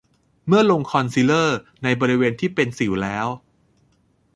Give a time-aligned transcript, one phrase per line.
[0.47, 3.27] เมื่อลงคอนซีลเลอร์ในบริเวณที่เป็นสิวแล้ว